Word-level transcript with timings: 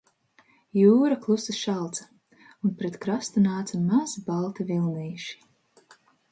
Jūra 0.77 1.17
klusi 1.25 1.55
šalca 1.57 2.07
un 2.67 2.73
pret 2.81 2.99
krastu 3.05 3.45
nāca 3.47 3.85
mazi, 3.93 4.27
balti 4.33 4.69
vilnīši 4.75 5.41